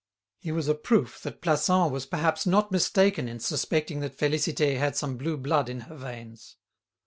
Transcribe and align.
He 0.39 0.51
was 0.51 0.67
a 0.67 0.73
proof 0.73 1.21
that 1.21 1.43
Plassans 1.43 1.91
was 1.91 2.07
perhaps 2.07 2.47
not 2.47 2.71
mistaken 2.71 3.27
in 3.27 3.39
suspecting 3.39 3.99
that 3.99 4.17
Félicité 4.17 4.79
had 4.79 4.95
some 4.95 5.15
blue 5.15 5.37
blood 5.37 5.69
in 5.69 5.81
her 5.81 5.95
veins. 5.95 6.55